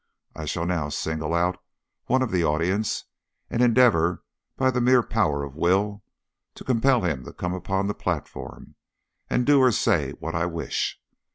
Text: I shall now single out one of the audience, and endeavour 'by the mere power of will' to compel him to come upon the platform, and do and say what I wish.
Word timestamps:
I 0.35 0.45
shall 0.45 0.65
now 0.65 0.89
single 0.89 1.31
out 1.31 1.61
one 2.07 2.23
of 2.23 2.31
the 2.31 2.43
audience, 2.43 3.05
and 3.51 3.61
endeavour 3.61 4.23
'by 4.57 4.71
the 4.71 4.81
mere 4.81 5.03
power 5.03 5.43
of 5.43 5.55
will' 5.55 6.01
to 6.55 6.63
compel 6.63 7.01
him 7.03 7.23
to 7.25 7.31
come 7.31 7.53
upon 7.53 7.85
the 7.85 7.93
platform, 7.93 8.73
and 9.29 9.45
do 9.45 9.63
and 9.63 9.75
say 9.75 10.13
what 10.13 10.33
I 10.33 10.47
wish. 10.47 10.99